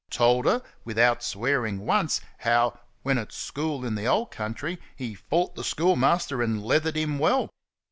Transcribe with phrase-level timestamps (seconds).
[0.09, 5.53] Told her, without swearing once, how, when at school in the old country, he fought
[5.53, 7.51] the schoolmaster and leathered him well.